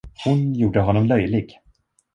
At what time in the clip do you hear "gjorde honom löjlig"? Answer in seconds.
0.55-1.59